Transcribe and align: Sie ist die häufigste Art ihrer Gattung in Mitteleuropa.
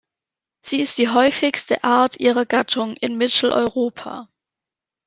Sie 0.65 0.81
ist 0.81 0.97
die 0.97 1.09
häufigste 1.09 1.83
Art 1.83 2.19
ihrer 2.19 2.47
Gattung 2.47 2.95
in 2.95 3.19
Mitteleuropa. 3.19 4.29